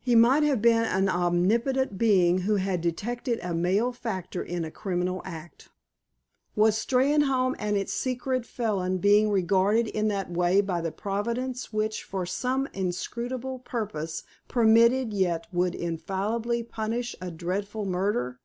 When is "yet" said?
15.12-15.46